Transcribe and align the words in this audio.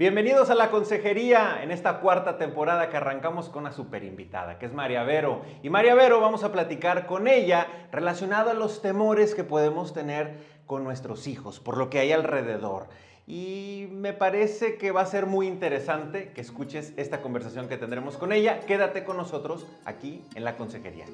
Bienvenidos 0.00 0.48
a 0.48 0.54
la 0.54 0.70
consejería 0.70 1.62
en 1.62 1.70
esta 1.70 2.00
cuarta 2.00 2.38
temporada 2.38 2.88
que 2.88 2.96
arrancamos 2.96 3.50
con 3.50 3.64
una 3.64 3.72
super 3.72 4.02
invitada, 4.02 4.58
que 4.58 4.64
es 4.64 4.72
María 4.72 5.02
Vero. 5.02 5.42
Y 5.62 5.68
María 5.68 5.94
Vero 5.94 6.22
vamos 6.22 6.42
a 6.42 6.52
platicar 6.52 7.04
con 7.04 7.28
ella 7.28 7.66
relacionado 7.92 8.48
a 8.48 8.54
los 8.54 8.80
temores 8.80 9.34
que 9.34 9.44
podemos 9.44 9.92
tener 9.92 10.38
con 10.64 10.84
nuestros 10.84 11.26
hijos, 11.26 11.60
por 11.60 11.76
lo 11.76 11.90
que 11.90 11.98
hay 11.98 12.12
alrededor. 12.12 12.88
Y 13.26 13.88
me 13.90 14.14
parece 14.14 14.78
que 14.78 14.90
va 14.90 15.02
a 15.02 15.06
ser 15.06 15.26
muy 15.26 15.46
interesante 15.46 16.32
que 16.32 16.40
escuches 16.40 16.94
esta 16.96 17.20
conversación 17.20 17.68
que 17.68 17.76
tendremos 17.76 18.16
con 18.16 18.32
ella. 18.32 18.60
Quédate 18.60 19.04
con 19.04 19.18
nosotros 19.18 19.66
aquí 19.84 20.24
en 20.34 20.44
la 20.44 20.56
consejería. 20.56 21.04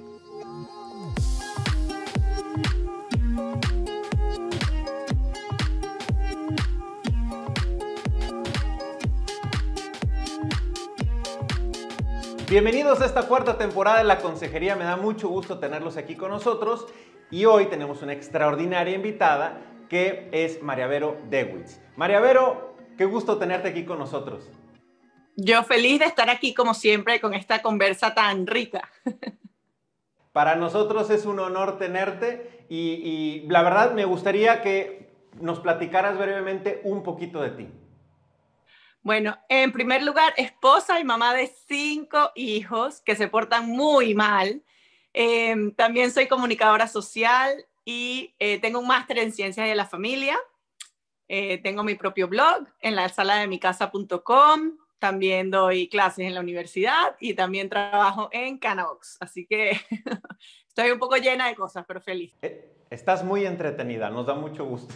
Bienvenidos 12.49 13.01
a 13.01 13.07
esta 13.07 13.27
cuarta 13.27 13.59
temporada 13.59 13.99
de 13.99 14.05
la 14.05 14.19
Consejería. 14.19 14.77
Me 14.77 14.85
da 14.85 14.97
mucho 14.97 15.29
gusto 15.29 15.59
tenerlos 15.59 15.97
aquí 15.97 16.15
con 16.15 16.31
nosotros 16.31 16.87
y 17.29 17.45
hoy 17.45 17.67
tenemos 17.67 18.03
una 18.03 18.13
extraordinaria 18.13 18.95
invitada 18.95 19.61
que 19.89 20.29
es 20.31 20.63
María 20.63 20.87
Vero 20.87 21.17
Dewitz. 21.29 21.81
María 21.97 22.21
Vero, 22.21 22.77
qué 22.97 23.05
gusto 23.05 23.39
tenerte 23.39 23.67
aquí 23.67 23.85
con 23.85 23.99
nosotros. 23.99 24.49
Yo 25.35 25.65
feliz 25.65 25.99
de 25.99 26.05
estar 26.05 26.31
aquí 26.31 26.55
como 26.55 26.73
siempre 26.73 27.21
con 27.21 27.35
esta 27.35 27.63
conversa 27.63 28.15
tan 28.15 28.47
rica. 28.47 28.93
Para 30.33 30.55
nosotros 30.55 31.11
es 31.11 31.27
un 31.27 31.41
honor 31.41 31.79
tenerte 31.79 32.65
y, 32.69 32.79
y 32.79 33.49
la 33.49 33.63
verdad 33.63 33.93
me 33.93 34.05
gustaría 34.05 34.63
que 34.63 35.11
nos 35.41 35.59
platicaras 35.59 36.17
brevemente 36.17 36.81
un 36.85 37.03
poquito 37.03 37.43
de 37.43 37.51
ti. 37.51 37.69
Bueno, 39.07 39.39
en 39.49 39.71
primer 39.71 40.03
lugar, 40.03 40.35
esposa 40.37 40.99
y 40.99 41.05
mamá 41.05 41.33
de 41.33 41.47
cinco 41.69 42.33
hijos 42.35 43.03
que 43.03 43.15
se 43.15 43.29
portan 43.29 43.69
muy 43.69 44.15
mal. 44.15 44.65
Em, 45.13 45.73
también 45.73 46.11
soy 46.11 46.27
comunicadora 46.27 46.89
social 46.89 47.65
y 47.85 48.35
eh, 48.41 48.59
tengo 48.59 48.81
un 48.81 48.89
máster 48.89 49.19
en 49.19 49.31
ciencias 49.31 49.69
de 49.69 49.77
la 49.77 49.87
familia. 49.87 50.37
Eh, 51.29 51.59
tengo 51.59 51.85
mi 51.85 51.95
propio 51.95 52.27
blog 52.27 52.67
en 52.81 52.97
la 52.97 53.09
sala 53.09 53.37
de 53.37 53.47
mi 53.47 53.61
casa.com. 53.61 54.77
También 54.99 55.53
doy 55.53 55.89
clases 55.89 56.27
en 56.27 56.35
la 56.35 56.41
universidad 56.41 57.15
y 57.21 57.35
también 57.35 57.69
trabajo 57.69 58.29
en 58.33 58.59
Canabox. 58.59 59.19
Así 59.21 59.47
que 59.47 59.81
estoy 60.67 60.91
un 60.91 60.99
poco 60.99 61.17
llena 61.17 61.47
de 61.47 61.55
cosas, 61.55 61.85
pero 61.87 62.01
feliz. 62.01 62.35
Estás 62.89 63.25
muy 63.25 63.45
entretenida, 63.45 64.11
nos 64.11 64.27
da 64.27 64.35
mucho 64.35 64.65
gusto. 64.65 64.95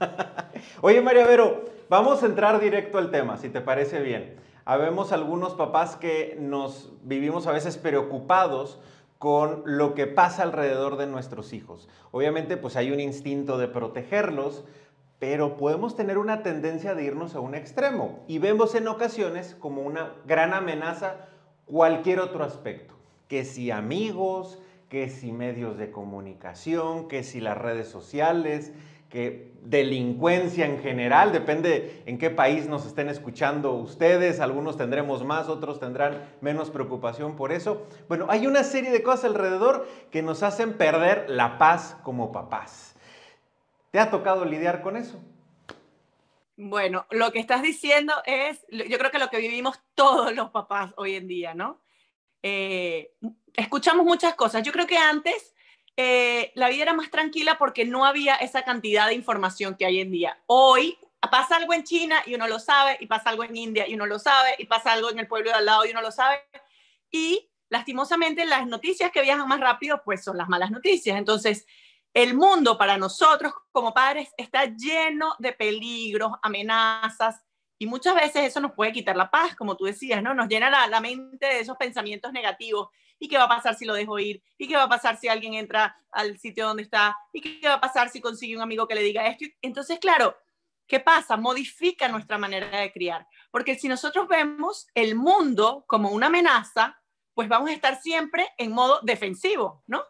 Oye, 0.80 1.02
María 1.02 1.26
Vero, 1.26 1.66
vamos 1.90 2.22
a 2.22 2.26
entrar 2.26 2.58
directo 2.60 2.96
al 2.96 3.10
tema, 3.10 3.36
si 3.36 3.50
te 3.50 3.60
parece 3.60 4.00
bien. 4.00 4.36
Habemos 4.64 5.12
algunos 5.12 5.52
papás 5.52 5.96
que 5.96 6.38
nos 6.40 6.94
vivimos 7.02 7.46
a 7.46 7.52
veces 7.52 7.76
preocupados 7.76 8.80
con 9.18 9.62
lo 9.66 9.92
que 9.94 10.06
pasa 10.06 10.44
alrededor 10.44 10.96
de 10.96 11.06
nuestros 11.06 11.52
hijos. 11.52 11.90
Obviamente, 12.10 12.56
pues 12.56 12.74
hay 12.74 12.90
un 12.90 13.00
instinto 13.00 13.58
de 13.58 13.68
protegerlos, 13.68 14.64
pero 15.18 15.58
podemos 15.58 15.94
tener 15.94 16.16
una 16.16 16.42
tendencia 16.42 16.94
de 16.94 17.04
irnos 17.04 17.34
a 17.34 17.40
un 17.40 17.54
extremo 17.54 18.24
y 18.26 18.38
vemos 18.38 18.74
en 18.74 18.88
ocasiones 18.88 19.54
como 19.60 19.82
una 19.82 20.14
gran 20.26 20.54
amenaza 20.54 21.28
cualquier 21.66 22.20
otro 22.20 22.44
aspecto, 22.44 22.94
que 23.28 23.44
si 23.44 23.70
amigos, 23.70 24.58
que 24.88 25.08
si 25.08 25.32
medios 25.32 25.76
de 25.78 25.90
comunicación, 25.90 27.08
que 27.08 27.22
si 27.22 27.40
las 27.40 27.58
redes 27.58 27.88
sociales, 27.88 28.72
que 29.08 29.52
delincuencia 29.62 30.66
en 30.66 30.78
general, 30.80 31.32
depende 31.32 32.02
en 32.06 32.18
qué 32.18 32.30
país 32.30 32.68
nos 32.68 32.86
estén 32.86 33.08
escuchando 33.08 33.72
ustedes, 33.72 34.40
algunos 34.40 34.76
tendremos 34.76 35.24
más, 35.24 35.48
otros 35.48 35.80
tendrán 35.80 36.28
menos 36.40 36.70
preocupación 36.70 37.36
por 37.36 37.52
eso. 37.52 37.86
Bueno, 38.08 38.26
hay 38.28 38.46
una 38.46 38.62
serie 38.62 38.90
de 38.90 39.02
cosas 39.02 39.26
alrededor 39.26 39.88
que 40.10 40.22
nos 40.22 40.42
hacen 40.42 40.76
perder 40.76 41.26
la 41.28 41.58
paz 41.58 41.96
como 42.02 42.32
papás. 42.32 42.96
¿Te 43.90 43.98
ha 43.98 44.10
tocado 44.10 44.44
lidiar 44.44 44.82
con 44.82 44.96
eso? 44.96 45.20
Bueno, 46.56 47.06
lo 47.10 47.32
que 47.32 47.38
estás 47.38 47.62
diciendo 47.62 48.12
es, 48.24 48.64
yo 48.70 48.98
creo 48.98 49.10
que 49.10 49.18
lo 49.18 49.28
que 49.28 49.38
vivimos 49.38 49.80
todos 49.94 50.34
los 50.34 50.50
papás 50.50 50.94
hoy 50.96 51.14
en 51.14 51.28
día, 51.28 51.54
¿no? 51.54 51.80
Eh, 52.42 53.12
escuchamos 53.56 54.04
muchas 54.04 54.34
cosas. 54.34 54.62
Yo 54.62 54.72
creo 54.72 54.86
que 54.86 54.98
antes 54.98 55.54
eh, 55.96 56.52
la 56.54 56.68
vida 56.68 56.82
era 56.82 56.94
más 56.94 57.10
tranquila 57.10 57.56
porque 57.58 57.84
no 57.84 58.04
había 58.04 58.36
esa 58.36 58.62
cantidad 58.62 59.06
de 59.08 59.14
información 59.14 59.76
que 59.76 59.86
hay 59.86 60.00
en 60.00 60.10
día. 60.10 60.38
Hoy 60.46 60.98
pasa 61.30 61.56
algo 61.56 61.72
en 61.72 61.84
China 61.84 62.22
y 62.26 62.34
uno 62.34 62.46
lo 62.46 62.58
sabe, 62.58 62.96
y 63.00 63.06
pasa 63.06 63.30
algo 63.30 63.44
en 63.44 63.56
India 63.56 63.88
y 63.88 63.94
uno 63.94 64.06
lo 64.06 64.18
sabe, 64.18 64.54
y 64.58 64.66
pasa 64.66 64.92
algo 64.92 65.10
en 65.10 65.18
el 65.18 65.26
pueblo 65.26 65.50
de 65.50 65.56
al 65.56 65.66
lado 65.66 65.84
y 65.84 65.90
uno 65.90 66.02
lo 66.02 66.12
sabe. 66.12 66.40
Y 67.10 67.50
lastimosamente 67.68 68.44
las 68.44 68.66
noticias 68.66 69.10
que 69.10 69.22
viajan 69.22 69.48
más 69.48 69.60
rápido 69.60 70.02
pues 70.04 70.22
son 70.22 70.36
las 70.36 70.48
malas 70.48 70.70
noticias. 70.70 71.16
Entonces, 71.16 71.66
el 72.14 72.34
mundo 72.34 72.78
para 72.78 72.96
nosotros 72.96 73.52
como 73.72 73.92
padres 73.92 74.30
está 74.36 74.66
lleno 74.66 75.34
de 75.38 75.52
peligros, 75.52 76.32
amenazas, 76.42 77.42
y 77.78 77.86
muchas 77.86 78.14
veces 78.14 78.44
eso 78.44 78.60
nos 78.60 78.72
puede 78.72 78.92
quitar 78.92 79.16
la 79.16 79.30
paz, 79.30 79.54
como 79.54 79.76
tú 79.76 79.84
decías, 79.84 80.22
¿no? 80.22 80.34
Nos 80.34 80.48
llena 80.48 80.86
la, 80.86 81.00
mente 81.00 81.46
de 81.46 81.60
esos 81.60 81.76
pensamientos 81.76 82.32
negativos 82.32 82.88
¿Y 83.18 83.28
qué 83.28 83.38
va 83.38 83.44
a 83.44 83.48
pasar 83.48 83.74
si 83.74 83.84
lo 83.84 83.94
dejo 83.94 84.18
ir? 84.18 84.42
¿Y 84.58 84.68
qué 84.68 84.76
va 84.76 84.84
a 84.84 84.88
pasar 84.88 85.16
si 85.18 85.28
alguien 85.28 85.54
entra 85.54 85.96
al 86.10 86.38
sitio 86.38 86.66
donde 86.66 86.82
está? 86.82 87.16
¿Y 87.32 87.40
qué 87.40 87.66
va 87.66 87.74
a 87.74 87.80
pasar 87.80 88.10
si 88.10 88.20
consigue 88.20 88.56
un 88.56 88.62
amigo 88.62 88.86
que 88.86 88.94
le 88.94 89.02
diga 89.02 89.26
esto? 89.26 89.46
Entonces, 89.62 89.98
claro, 89.98 90.36
¿qué 90.86 91.00
pasa? 91.00 91.36
Modifica 91.36 92.08
nuestra 92.08 92.36
manera 92.36 92.80
de 92.80 92.92
criar. 92.92 93.26
Porque 93.50 93.78
si 93.78 93.88
nosotros 93.88 94.28
vemos 94.28 94.86
el 94.94 95.14
mundo 95.14 95.84
como 95.86 96.10
una 96.10 96.26
amenaza, 96.26 97.00
pues 97.34 97.48
vamos 97.48 97.70
a 97.70 97.74
estar 97.74 98.00
siempre 98.00 98.48
en 98.58 98.72
modo 98.72 99.00
defensivo, 99.02 99.82
¿no? 99.86 100.04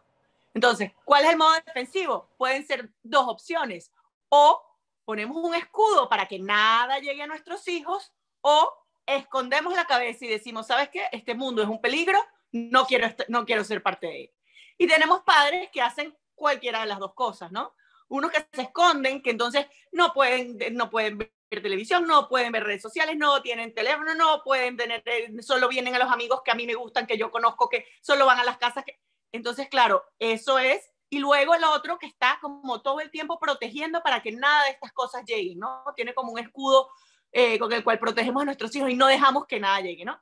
Entonces, 0.53 0.91
¿cuál 1.05 1.23
es 1.23 1.31
el 1.31 1.37
modo 1.37 1.53
defensivo? 1.65 2.29
Pueden 2.37 2.65
ser 2.65 2.91
dos 3.03 3.27
opciones. 3.27 3.93
O 4.29 4.61
ponemos 5.07 5.37
un 5.37 5.55
escudo 5.55 6.09
para 6.09 6.25
que 6.25 6.37
nada 6.37 6.99
llegue 6.99 7.21
a 7.21 7.27
nuestros 7.27 7.65
hijos, 7.69 8.11
o 8.41 8.73
escondemos 9.05 9.73
la 9.73 9.87
cabeza 9.87 10.25
y 10.25 10.27
decimos, 10.27 10.67
¿sabes 10.67 10.89
qué? 10.89 11.05
Este 11.13 11.33
mundo 11.33 11.63
es 11.63 11.69
un 11.69 11.79
peligro, 11.79 12.19
no 12.51 12.85
quiero, 12.85 13.07
no 13.29 13.45
quiero 13.45 13.63
ser 13.63 13.81
parte 13.81 14.05
de 14.07 14.21
él. 14.23 14.33
Y 14.77 14.85
tenemos 14.85 15.21
padres 15.21 15.69
que 15.71 15.81
hacen 15.81 16.13
cualquiera 16.35 16.81
de 16.81 16.87
las 16.87 16.99
dos 16.99 17.13
cosas, 17.13 17.53
¿no? 17.53 17.73
Unos 18.09 18.31
que 18.31 18.45
se 18.51 18.63
esconden, 18.63 19.21
que 19.21 19.29
entonces 19.29 19.65
no 19.93 20.11
pueden, 20.13 20.57
no 20.75 20.89
pueden 20.89 21.17
ver 21.17 21.31
televisión, 21.49 22.05
no 22.05 22.27
pueden 22.27 22.51
ver 22.51 22.65
redes 22.65 22.81
sociales, 22.81 23.15
no 23.15 23.41
tienen 23.41 23.73
teléfono, 23.73 24.13
no 24.13 24.43
pueden 24.43 24.75
tener, 24.75 25.03
eh, 25.05 25.31
solo 25.41 25.69
vienen 25.69 25.95
a 25.95 25.99
los 25.99 26.11
amigos 26.11 26.41
que 26.43 26.51
a 26.51 26.55
mí 26.55 26.67
me 26.67 26.75
gustan, 26.75 27.07
que 27.07 27.17
yo 27.17 27.31
conozco, 27.31 27.69
que 27.69 27.85
solo 28.01 28.25
van 28.25 28.41
a 28.41 28.43
las 28.43 28.57
casas. 28.57 28.83
Que... 28.83 28.99
Entonces, 29.31 29.69
claro, 29.69 30.03
eso 30.19 30.59
es. 30.59 30.91
Y 31.09 31.19
luego 31.19 31.55
el 31.55 31.63
otro 31.63 31.97
que 31.97 32.07
está 32.07 32.37
como 32.41 32.81
todo 32.81 32.99
el 32.99 33.09
tiempo 33.11 33.39
protegiendo 33.39 34.01
para 34.01 34.21
que 34.21 34.31
nada 34.31 34.65
de 34.65 34.71
estas 34.71 34.91
cosas 34.91 35.23
lleguen, 35.25 35.59
¿no? 35.59 35.83
Tiene 35.95 36.13
como 36.13 36.33
un 36.33 36.39
escudo 36.39 36.89
eh, 37.31 37.59
con 37.59 37.71
el 37.71 37.83
cual 37.83 37.99
protegemos 37.99 38.41
a 38.41 38.45
nuestros 38.45 38.75
hijos 38.75 38.89
y 38.89 38.95
no 38.95 39.07
dejamos 39.07 39.45
que 39.45 39.59
nada 39.59 39.79
llegue, 39.81 40.05
¿no? 40.05 40.21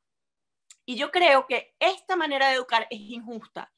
Y 0.85 0.95
yo 0.95 1.11
creo 1.11 1.47
que 1.47 1.75
esta 1.79 2.15
manera 2.15 2.47
de 2.47 2.55
educar 2.55 2.87
es 2.89 2.99
injusta, 2.99 3.71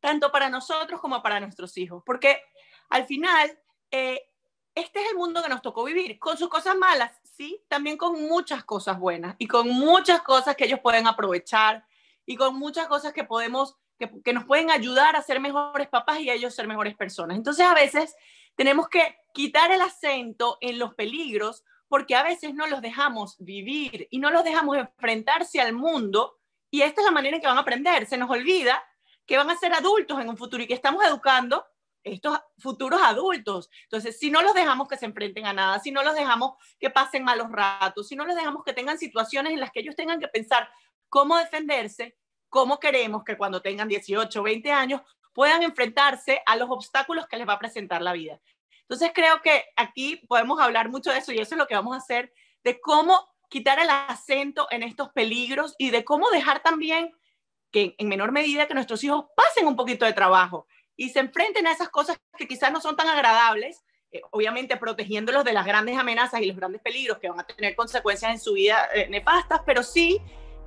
tanto 0.00 0.32
para 0.32 0.50
nosotros 0.50 1.00
como 1.00 1.22
para 1.22 1.40
nuestros 1.40 1.76
hijos, 1.76 2.02
porque 2.04 2.42
al 2.88 3.06
final, 3.06 3.58
eh, 3.90 4.28
este 4.74 5.02
es 5.02 5.10
el 5.10 5.16
mundo 5.16 5.42
que 5.42 5.48
nos 5.48 5.62
tocó 5.62 5.84
vivir, 5.84 6.18
con 6.18 6.36
sus 6.36 6.48
cosas 6.48 6.76
malas, 6.76 7.12
sí, 7.22 7.62
también 7.68 7.96
con 7.96 8.20
muchas 8.20 8.64
cosas 8.64 8.98
buenas 8.98 9.36
y 9.38 9.46
con 9.46 9.68
muchas 9.68 10.22
cosas 10.22 10.56
que 10.56 10.64
ellos 10.64 10.80
pueden 10.80 11.06
aprovechar 11.06 11.86
y 12.26 12.36
con 12.36 12.56
muchas 12.56 12.88
cosas 12.88 13.12
que 13.12 13.24
podemos, 13.24 13.76
que, 13.98 14.10
que 14.22 14.32
nos 14.32 14.44
pueden 14.44 14.70
ayudar 14.70 15.16
a 15.16 15.22
ser 15.22 15.40
mejores 15.40 15.88
papás 15.88 16.20
y 16.20 16.30
a 16.30 16.34
ellos 16.34 16.54
ser 16.54 16.68
mejores 16.68 16.96
personas. 16.96 17.36
Entonces 17.36 17.66
a 17.66 17.74
veces 17.74 18.14
tenemos 18.54 18.88
que 18.88 19.16
quitar 19.32 19.70
el 19.72 19.80
acento 19.80 20.58
en 20.60 20.78
los 20.78 20.94
peligros 20.94 21.64
porque 21.88 22.14
a 22.14 22.22
veces 22.22 22.54
no 22.54 22.66
los 22.66 22.82
dejamos 22.82 23.36
vivir 23.38 24.08
y 24.10 24.18
no 24.18 24.30
los 24.30 24.44
dejamos 24.44 24.76
enfrentarse 24.76 25.60
al 25.60 25.72
mundo 25.72 26.38
y 26.70 26.82
esta 26.82 27.00
es 27.00 27.04
la 27.06 27.10
manera 27.10 27.36
en 27.36 27.40
que 27.40 27.48
van 27.48 27.56
a 27.56 27.62
aprender. 27.62 28.06
Se 28.06 28.18
nos 28.18 28.30
olvida 28.30 28.82
que 29.26 29.36
van 29.36 29.50
a 29.50 29.56
ser 29.56 29.72
adultos 29.72 30.20
en 30.20 30.28
un 30.28 30.36
futuro 30.36 30.62
y 30.62 30.66
que 30.66 30.74
estamos 30.74 31.04
educando 31.04 31.64
estos 32.02 32.38
futuros 32.58 33.00
adultos. 33.02 33.70
Entonces, 33.84 34.18
si 34.18 34.30
no 34.30 34.42
los 34.42 34.54
dejamos 34.54 34.88
que 34.88 34.96
se 34.96 35.06
enfrenten 35.06 35.46
a 35.46 35.52
nada, 35.52 35.80
si 35.80 35.90
no 35.90 36.02
los 36.02 36.14
dejamos 36.14 36.54
que 36.78 36.90
pasen 36.90 37.24
malos 37.24 37.50
ratos, 37.50 38.08
si 38.08 38.16
no 38.16 38.24
los 38.24 38.36
dejamos 38.36 38.64
que 38.64 38.72
tengan 38.72 38.98
situaciones 38.98 39.52
en 39.52 39.60
las 39.60 39.70
que 39.70 39.80
ellos 39.80 39.96
tengan 39.96 40.20
que 40.20 40.28
pensar 40.28 40.68
cómo 41.08 41.36
defenderse, 41.36 42.16
cómo 42.48 42.78
queremos 42.80 43.24
que 43.24 43.36
cuando 43.36 43.62
tengan 43.62 43.88
18 43.88 44.40
o 44.40 44.42
20 44.42 44.72
años 44.72 45.02
puedan 45.32 45.62
enfrentarse 45.62 46.42
a 46.46 46.56
los 46.56 46.70
obstáculos 46.70 47.26
que 47.26 47.36
les 47.36 47.48
va 47.48 47.54
a 47.54 47.58
presentar 47.58 48.02
la 48.02 48.12
vida. 48.12 48.40
Entonces, 48.82 49.12
creo 49.14 49.42
que 49.42 49.66
aquí 49.76 50.16
podemos 50.28 50.60
hablar 50.60 50.88
mucho 50.88 51.10
de 51.10 51.18
eso 51.18 51.32
y 51.32 51.38
eso 51.38 51.54
es 51.54 51.58
lo 51.58 51.66
que 51.66 51.74
vamos 51.74 51.94
a 51.94 51.98
hacer, 51.98 52.32
de 52.64 52.80
cómo 52.80 53.28
quitar 53.48 53.78
el 53.78 53.88
acento 53.90 54.66
en 54.70 54.82
estos 54.82 55.10
peligros 55.10 55.74
y 55.78 55.90
de 55.90 56.04
cómo 56.04 56.30
dejar 56.30 56.62
también 56.62 57.12
que 57.70 57.94
en 57.98 58.08
menor 58.08 58.32
medida 58.32 58.66
que 58.66 58.74
nuestros 58.74 59.04
hijos 59.04 59.26
pasen 59.36 59.66
un 59.66 59.76
poquito 59.76 60.06
de 60.06 60.12
trabajo 60.12 60.66
y 60.96 61.10
se 61.10 61.20
enfrenten 61.20 61.66
a 61.66 61.72
esas 61.72 61.90
cosas 61.90 62.18
que 62.36 62.48
quizás 62.48 62.72
no 62.72 62.80
son 62.80 62.96
tan 62.96 63.08
agradables 63.08 63.84
eh, 64.10 64.22
obviamente 64.30 64.78
protegiéndolos 64.78 65.44
de 65.44 65.52
las 65.52 65.66
grandes 65.66 65.98
amenazas 65.98 66.40
y 66.40 66.46
los 66.46 66.56
grandes 66.56 66.80
peligros 66.80 67.18
que 67.18 67.28
van 67.28 67.40
a 67.40 67.46
tener 67.46 67.76
consecuencias 67.76 68.32
en 68.32 68.40
su 68.40 68.54
vida 68.54 68.88
eh, 68.94 69.06
nefastas, 69.08 69.60
pero 69.66 69.82
sí 69.82 70.18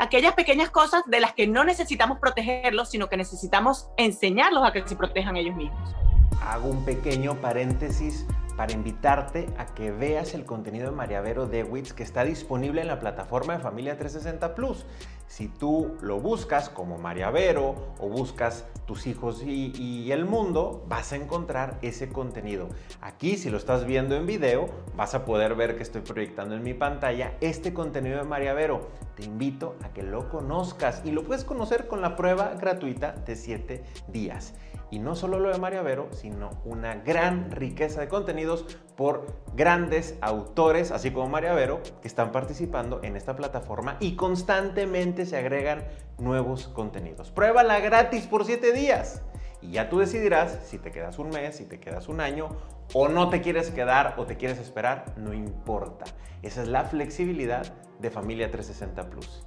aquellas 0.01 0.33
pequeñas 0.33 0.71
cosas 0.71 1.03
de 1.06 1.19
las 1.19 1.33
que 1.33 1.45
no 1.45 1.63
necesitamos 1.63 2.18
protegerlos, 2.18 2.89
sino 2.89 3.07
que 3.07 3.18
necesitamos 3.18 3.88
enseñarlos 3.98 4.68
a 4.68 4.74
que 4.74 4.86
se 4.88 4.95
protejan 4.95 5.38
ellos 5.38 5.56
mismos. 5.56 5.95
Hago 6.42 6.69
un 6.69 6.83
pequeño 6.83 7.36
paréntesis 7.36 8.25
para 8.57 8.74
invitarte 8.74 9.48
a 9.59 9.68
que 9.68 9.92
veas 9.92 10.33
el 10.33 10.44
contenido 10.44 10.89
de 10.89 10.95
María 10.95 11.21
Vero 11.21 11.45
Dewitz 11.45 11.94
que 11.94 12.01
está 12.01 12.24
disponible 12.24 12.81
en 12.81 12.88
la 12.88 13.00
plataforma 13.00 13.53
de 13.53 13.59
Familia 13.59 13.95
360 13.95 14.56
Plus. 14.56 14.88
Si 15.31 15.48
tú 15.48 15.95
lo 16.01 16.19
buscas 16.19 16.68
como 16.68 16.98
María 16.98 17.31
Vero 17.31 17.94
o 18.01 18.10
buscas 18.10 18.66
tus 18.86 19.07
hijos 19.07 19.42
y, 19.45 20.12
el 20.12 20.25
mundo, 20.25 20.83
vas 20.89 21.13
a 21.13 21.16
encontrar 21.16 21.80
ese 21.81 22.10
contenido. 22.10 22.68
Aquí, 23.00 23.38
si 23.38 23.50
lo 23.50 23.56
estás 23.56 23.86
viendo 23.86 24.18
en 24.18 24.25
video, 24.25 24.66
vas 24.98 25.16
a 25.16 25.24
poder 25.24 25.56
ver 25.56 25.78
que 25.78 25.83
estoy 25.83 26.01
proyectando 26.01 26.56
en 26.56 26.63
mi 26.63 26.74
pantalla 26.74 27.38
este 27.39 27.74
contenido 27.74 28.18
de 28.18 28.25
María 28.25 28.54
Vero. 28.54 28.89
Te 29.16 29.24
invito 29.24 29.78
a 29.86 29.94
que 29.94 30.04
lo 30.04 30.28
conozcas 30.28 31.01
y 31.06 31.12
lo 31.12 31.24
puedes 31.24 31.45
conocer 31.45 31.88
con 31.88 32.01
la 32.01 32.18
prueba 32.18 32.54
gratuita 32.60 33.13
de 33.13 33.38
7 33.38 33.86
días. 34.10 34.54
Y 34.92 35.00
no 35.00 35.16
solo 35.16 35.39
lo 35.39 35.50
de 35.50 35.57
María 35.57 35.81
Vero, 35.81 36.10
sino 36.12 36.50
una 36.66 36.95
gran 36.95 37.50
riqueza 37.50 38.01
de 38.01 38.10
contenidos 38.10 38.66
por 38.98 39.25
grandes 39.56 40.18
autores, 40.19 40.92
así 40.92 41.12
como 41.12 41.30
María 41.30 41.54
Vero, 41.54 41.81
que 42.01 42.10
están 42.10 42.33
participando 42.33 43.00
en 43.01 43.16
esta 43.16 43.38
plataforma 43.38 43.95
y 44.01 44.18
constantemente 44.18 45.20
se 45.25 45.38
agregan 45.38 45.83
nuevos 46.18 46.68
contenidos. 46.68 47.31
Pruébala 47.31 47.79
gratis 47.79 48.27
por 48.27 48.45
7 48.45 48.73
días. 48.73 49.21
Y 49.62 49.71
ya 49.71 49.89
tú 49.89 50.00
decidirás 50.00 50.59
si 50.65 50.79
te 50.79 50.91
quedas 50.91 51.19
un 51.19 51.29
mes, 51.29 51.56
si 51.57 51.65
te 51.65 51.79
quedas 51.79 52.07
un 52.07 52.19
año, 52.19 52.50
o 52.94 53.07
no 53.07 53.29
te 53.29 53.41
quieres 53.41 53.69
quedar 53.69 54.15
o 54.18 54.25
te 54.25 54.38
quieres 54.38 54.57
esperar, 54.57 55.13
no 55.18 55.33
importa. 55.33 56.06
Esa 56.41 56.63
es 56.63 56.68
la 56.68 56.83
flexibilidad 56.83 57.71
de 58.00 58.09
Familia 58.09 58.50
360 58.50 59.09
Plus 59.09 59.45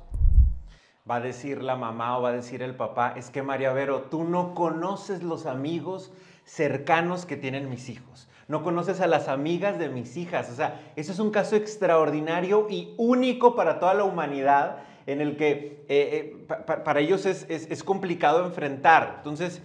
va 1.08 1.16
a 1.16 1.20
decir 1.20 1.62
la 1.62 1.76
mamá 1.76 2.18
o 2.18 2.22
va 2.22 2.30
a 2.30 2.32
decir 2.32 2.62
el 2.62 2.74
papá, 2.74 3.12
es 3.16 3.30
que 3.30 3.42
María 3.42 3.72
Vero, 3.72 4.02
tú 4.02 4.24
no 4.24 4.54
conoces 4.54 5.22
los 5.22 5.46
amigos 5.46 6.12
cercanos 6.44 7.26
que 7.26 7.36
tienen 7.36 7.68
mis 7.68 7.88
hijos. 7.88 8.28
No 8.48 8.62
conoces 8.62 9.00
a 9.00 9.06
las 9.06 9.28
amigas 9.28 9.78
de 9.78 9.88
mis 9.88 10.16
hijas. 10.16 10.50
O 10.50 10.54
sea, 10.54 10.80
eso 10.96 11.12
es 11.12 11.18
un 11.18 11.30
caso 11.30 11.56
extraordinario 11.56 12.66
y 12.68 12.94
único 12.98 13.54
para 13.54 13.78
toda 13.78 13.94
la 13.94 14.04
humanidad 14.04 14.78
en 15.06 15.20
el 15.20 15.36
que 15.36 15.84
eh, 15.88 16.36
eh, 16.38 16.46
para 16.48 17.00
ellos 17.00 17.26
es, 17.26 17.84
complicado 17.84 18.44
enfrentar. 18.44 19.14
Entonces, 19.18 19.62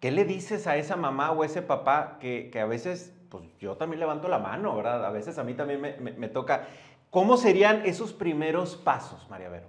¿qué 0.00 0.10
le 0.10 0.24
dices 0.24 0.66
a 0.66 0.76
esa 0.76 0.96
mamá 0.96 1.32
o 1.32 1.44
ese 1.44 1.62
papá 1.62 2.18
que, 2.20 2.50
a 2.60 2.66
veces, 2.66 3.12
pues 3.28 3.44
yo 3.60 3.76
también 3.76 4.00
levanto 4.00 4.28
la 4.28 4.38
mano, 4.38 4.76
¿verdad? 4.76 5.04
A 5.04 5.10
veces 5.10 5.38
a 5.38 5.44
mí 5.44 5.54
también 5.54 5.80
me, 5.80 5.92
me 5.98 6.28
toca. 6.28 6.68
¿Cómo 7.10 7.36
serían 7.36 7.84
esos 7.84 8.12
primeros 8.12 8.76
pasos, 8.76 9.28
María 9.28 9.48
Vero? 9.48 9.68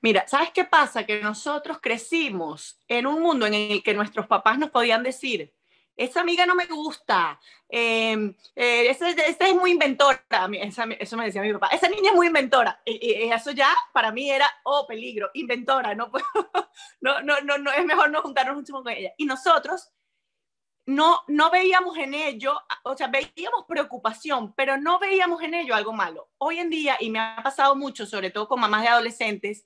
Mira, 0.00 0.26
¿sabes 0.28 0.50
qué 0.50 0.64
pasa? 0.64 1.06
Que 1.06 1.22
nosotros 1.22 1.78
crecimos 1.80 2.78
en 2.88 3.06
un 3.06 3.22
mundo 3.22 3.46
en 3.46 3.54
el 3.54 3.82
que 3.82 3.94
nuestros 3.94 4.26
papás 4.26 4.58
nos 4.58 4.70
podían 4.70 5.02
decir, 5.02 5.54
esa 5.96 6.20
amiga 6.20 6.44
no 6.46 6.54
me 6.54 6.66
gusta, 6.66 7.38
eh, 7.68 8.34
eh, 8.56 8.90
esa, 8.90 9.10
es 9.10 9.54
muy 9.54 9.72
inventora, 9.72 10.24
eso 10.98 11.16
me 11.16 11.26
decía 11.26 11.42
mi 11.42 11.52
papá, 11.52 11.68
esa 11.68 11.88
niña 11.88 12.10
es 12.10 12.16
muy 12.16 12.26
inventora, 12.26 12.80
y, 12.84 13.30
eso 13.32 13.52
ya 13.52 13.68
para 13.92 14.10
mí 14.10 14.30
era, 14.30 14.48
oh, 14.64 14.86
peligro, 14.86 15.30
inventora, 15.34 15.94
no, 15.94 16.10
no, 17.00 17.20
no, 17.22 17.40
no, 17.40 17.58
no, 17.58 17.72
es 17.72 17.84
mejor 17.84 18.10
no 18.10 18.22
juntarnos 18.22 18.56
mucho 18.56 18.72
con 18.72 18.88
ella. 18.88 19.12
Y 19.16 19.26
nosotros 19.26 19.92
no, 20.86 21.22
no 21.28 21.50
veíamos 21.50 21.96
en 21.96 22.14
ello, 22.14 22.60
o 22.82 22.96
sea, 22.96 23.08
veíamos 23.08 23.64
preocupación, 23.66 24.52
pero 24.54 24.76
no 24.76 24.98
veíamos 24.98 25.42
en 25.42 25.54
ello 25.54 25.74
algo 25.74 25.92
malo. 25.92 26.30
Hoy 26.38 26.58
en 26.58 26.70
día, 26.70 26.96
y 27.00 27.10
me 27.10 27.20
ha 27.20 27.40
pasado 27.42 27.74
mucho, 27.74 28.06
sobre 28.06 28.30
todo 28.30 28.48
con 28.48 28.60
mamás 28.60 28.82
de 28.82 28.88
adolescentes, 28.88 29.64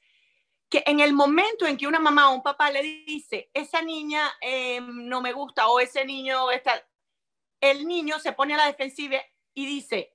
que 0.68 0.82
en 0.86 1.00
el 1.00 1.12
momento 1.12 1.66
en 1.66 1.76
que 1.76 1.86
una 1.86 1.98
mamá 1.98 2.30
o 2.30 2.34
un 2.34 2.42
papá 2.42 2.70
le 2.70 2.82
dice, 2.82 3.50
esa 3.54 3.80
niña 3.82 4.30
em, 4.40 5.08
no 5.08 5.20
me 5.20 5.32
gusta 5.32 5.68
o 5.68 5.80
ese 5.80 6.04
niño 6.04 6.50
está, 6.50 6.86
el 7.60 7.86
niño 7.86 8.18
se 8.18 8.32
pone 8.32 8.54
a 8.54 8.58
la 8.58 8.66
defensiva 8.66 9.16
y 9.54 9.66
dice, 9.66 10.14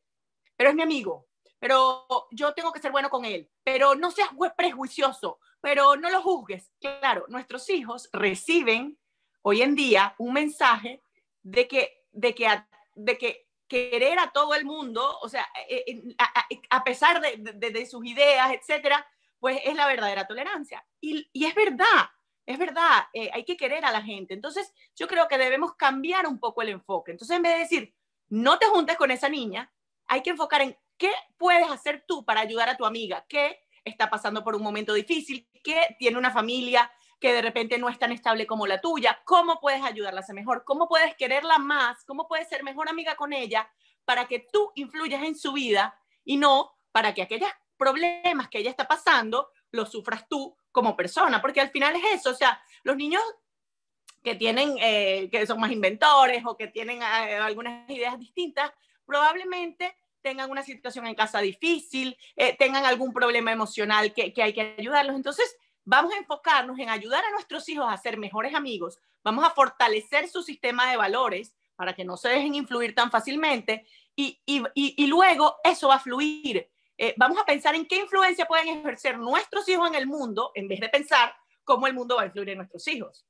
pero 0.55 0.69
es 0.69 0.75
mi 0.75 0.83
amigo, 0.83 1.27
pero 1.59 2.05
yo 2.31 2.53
tengo 2.53 2.71
que 2.71 2.81
ser 2.81 2.91
bueno 2.91 3.09
con 3.09 3.25
él, 3.25 3.49
pero 3.63 3.95
no 3.95 4.11
seas 4.11 4.29
prejuicioso, 4.55 5.39
pero 5.59 5.95
no 5.95 6.09
lo 6.09 6.21
juzgues. 6.21 6.71
Claro, 6.79 7.25
nuestros 7.29 7.69
hijos 7.69 8.09
reciben 8.13 8.99
hoy 9.41 9.61
en 9.61 9.73
día 9.73 10.13
un 10.19 10.33
mensaje 10.33 11.01
de 11.41 11.67
que, 11.67 12.05
de 12.11 12.35
que, 12.35 12.47
de 12.95 13.17
que 13.17 13.47
querer 13.67 14.19
a 14.19 14.31
todo 14.31 14.53
el 14.53 14.65
mundo, 14.65 15.17
o 15.21 15.29
sea, 15.29 15.47
eh, 15.67 15.83
eh, 15.87 16.15
a, 16.69 16.83
pesar 16.83 17.21
de, 17.21 17.71
de 17.71 17.85
sus 17.87 18.05
ideas, 18.05 18.51
etcétera, 18.53 19.07
pues 19.43 19.59
es 19.65 19.75
la 19.75 19.87
verdadera 19.87 20.25
tolerancia. 20.25 20.87
Y, 21.01 21.27
es 21.33 21.53
verdad, 21.53 22.09
es 22.45 22.57
verdad, 22.57 23.07
eh, 23.11 23.29
hay 23.33 23.43
que 23.43 23.57
querer 23.57 23.83
a 23.83 23.91
la 23.91 24.01
gente. 24.01 24.33
Entonces, 24.33 24.73
yo 24.95 25.05
creo 25.05 25.27
que 25.27 25.37
debemos 25.37 25.75
cambiar 25.75 26.27
un 26.27 26.39
poco 26.39 26.61
el 26.61 26.69
enfoque. 26.69 27.11
Entonces, 27.11 27.35
en 27.35 27.41
vez 27.43 27.51
de 27.55 27.59
decir, 27.59 27.93
no 28.29 28.57
te 28.57 28.67
juntes 28.67 28.95
con 28.95 29.11
esa 29.11 29.27
niña, 29.27 29.69
hay 30.07 30.21
que 30.21 30.29
enfocar 30.29 30.61
en 30.61 30.77
qué 30.97 31.11
puedes 31.37 31.69
hacer 31.69 32.05
tú 32.07 32.23
para 32.23 32.39
ayudar 32.39 32.69
a 32.69 32.77
tu 32.77 32.85
amiga 32.85 33.25
que 33.27 33.59
está 33.83 34.09
pasando 34.09 34.45
por 34.45 34.55
un 34.55 34.63
momento 34.63 34.93
difícil, 34.93 35.45
que 35.61 35.93
tiene 35.99 36.17
una 36.17 36.31
familia 36.31 36.89
que 37.19 37.33
de 37.33 37.41
repente 37.41 37.77
no 37.77 37.89
es 37.89 37.99
tan 37.99 38.13
estable 38.13 38.47
como 38.47 38.65
la 38.65 38.79
tuya, 38.79 39.23
cómo 39.25 39.59
puedes 39.59 39.83
ayudarla 39.83 40.21
a 40.21 40.23
ser 40.23 40.35
mejor, 40.35 40.63
cómo 40.63 40.87
puedes 40.87 41.15
quererla 41.17 41.57
más, 41.57 42.05
cómo 42.05 42.29
puedes 42.29 42.47
ser 42.47 42.63
mejor 42.63 42.87
amiga 42.87 43.17
con 43.17 43.33
ella 43.33 43.69
para 44.05 44.25
que 44.25 44.39
tú 44.39 44.71
influyas 44.75 45.21
en 45.21 45.35
su 45.35 45.51
vida 45.51 45.99
y 46.23 46.37
no 46.37 46.77
para 46.93 47.13
que 47.13 47.23
aquellas 47.23 47.51
problemas 47.83 48.47
que 48.47 48.59
ella 48.59 48.69
está 48.69 48.87
pasando 48.87 49.51
los 49.71 49.91
sufras 49.91 50.27
tú 50.29 50.55
como 50.71 50.95
persona, 50.95 51.41
porque 51.41 51.59
al 51.59 51.69
final 51.69 51.95
es 51.95 52.19
eso, 52.19 52.29
o 52.29 52.35
sea, 52.35 52.61
los 52.83 52.95
niños 52.95 53.21
que 54.23 54.35
tienen, 54.35 54.77
eh, 54.79 55.27
que 55.29 55.45
son 55.45 55.59
más 55.59 55.71
inventores 55.71 56.43
o 56.45 56.55
que 56.55 56.67
tienen 56.67 57.01
eh, 57.01 57.35
algunas 57.35 57.89
ideas 57.89 58.17
distintas, 58.17 58.71
probablemente 59.05 59.97
tengan 60.21 60.49
una 60.49 60.63
situación 60.63 61.05
en 61.07 61.15
casa 61.15 61.39
difícil, 61.39 62.17
eh, 62.37 62.55
tengan 62.57 62.85
algún 62.85 63.11
problema 63.11 63.51
emocional 63.51 64.13
que, 64.13 64.31
que 64.31 64.41
hay 64.41 64.53
que 64.53 64.75
ayudarlos. 64.77 65.17
Entonces, 65.17 65.57
vamos 65.83 66.13
a 66.13 66.17
enfocarnos 66.17 66.79
en 66.79 66.89
ayudar 66.89 67.25
a 67.25 67.31
nuestros 67.31 67.67
hijos 67.67 67.85
a 67.89 67.97
ser 67.97 68.17
mejores 68.17 68.55
amigos, 68.55 68.99
vamos 69.23 69.43
a 69.43 69.49
fortalecer 69.49 70.29
su 70.29 70.41
sistema 70.41 70.89
de 70.89 70.95
valores 70.95 71.53
para 71.75 71.93
que 71.93 72.05
no 72.05 72.15
se 72.15 72.29
dejen 72.29 72.55
influir 72.55 72.95
tan 72.95 73.11
fácilmente 73.11 73.85
y, 74.15 74.39
y, 74.45 74.63
y, 74.75 75.07
luego 75.07 75.57
eso 75.63 75.87
va 75.87 75.95
a 75.95 75.99
fluir 75.99 76.69
eh, 76.97 77.13
vamos 77.17 77.39
a 77.39 77.45
pensar 77.45 77.75
en 77.75 77.85
qué 77.87 77.97
influencia 77.97 78.45
pueden 78.45 78.67
ejercer 78.67 79.17
nuestros 79.17 79.67
hijos 79.69 79.87
en 79.89 79.95
el 79.95 80.07
mundo 80.07 80.51
en 80.55 80.67
vez 80.67 80.79
de 80.79 80.89
pensar 80.89 81.33
cómo 81.63 81.87
el 81.87 81.93
mundo 81.93 82.15
va 82.15 82.23
a 82.23 82.25
influir 82.25 82.49
en 82.49 82.57
nuestros 82.57 82.87
hijos. 82.87 83.25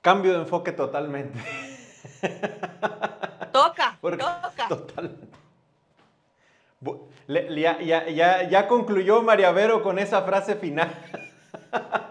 Cambio 0.00 0.32
de 0.32 0.38
enfoque 0.40 0.72
totalmente. 0.72 1.38
Toca, 3.52 3.98
toca. 4.00 4.68
Totalmente. 4.68 5.38
Ya, 7.26 7.80
ya, 7.80 8.48
ya 8.48 8.68
concluyó 8.68 9.22
María 9.22 9.50
Vero 9.50 9.82
con 9.82 9.98
esa 9.98 10.22
frase 10.22 10.56
final. 10.56 10.94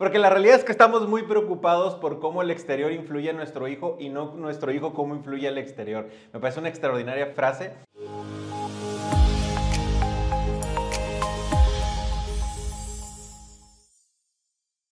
Porque 0.00 0.18
la 0.18 0.30
realidad 0.30 0.56
es 0.56 0.64
que 0.64 0.72
estamos 0.72 1.06
muy 1.06 1.24
preocupados 1.24 1.94
por 1.94 2.20
cómo 2.20 2.40
el 2.40 2.50
exterior 2.50 2.90
influye 2.90 3.28
en 3.28 3.36
nuestro 3.36 3.68
hijo 3.68 3.98
y 4.00 4.08
no 4.08 4.34
nuestro 4.34 4.72
hijo 4.72 4.94
cómo 4.94 5.14
influye 5.14 5.46
al 5.46 5.58
exterior. 5.58 6.08
Me 6.32 6.40
parece 6.40 6.58
una 6.58 6.70
extraordinaria 6.70 7.34
frase 7.34 7.74